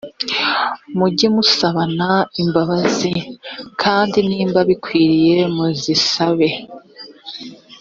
mujye 0.97 1.27
musabana 1.35 2.09
imbabazi 2.41 3.11
kandi 3.81 4.17
niba 4.31 4.59
bikwiriye 4.69 5.37
muzisabe 5.55 6.49